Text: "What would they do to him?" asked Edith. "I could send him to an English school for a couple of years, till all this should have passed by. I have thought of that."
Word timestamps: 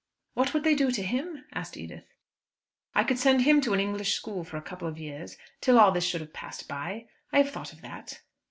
"What 0.33 0.55
would 0.55 0.63
they 0.63 0.73
do 0.73 0.89
to 0.89 1.03
him?" 1.03 1.45
asked 1.53 1.77
Edith. 1.77 2.05
"I 2.95 3.03
could 3.03 3.19
send 3.19 3.43
him 3.43 3.61
to 3.61 3.71
an 3.75 3.79
English 3.79 4.15
school 4.15 4.43
for 4.43 4.57
a 4.57 4.61
couple 4.63 4.87
of 4.87 4.97
years, 4.97 5.37
till 5.59 5.77
all 5.77 5.91
this 5.91 6.05
should 6.05 6.21
have 6.21 6.33
passed 6.33 6.67
by. 6.67 7.05
I 7.31 7.37
have 7.37 7.51
thought 7.51 7.71
of 7.71 7.81
that." 7.81 8.19